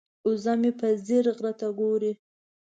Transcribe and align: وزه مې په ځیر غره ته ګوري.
وزه 0.27 0.53
مې 0.61 0.71
په 0.79 0.87
ځیر 1.05 1.25
غره 1.37 1.51
ته 1.59 1.67
ګوري. 1.79 2.11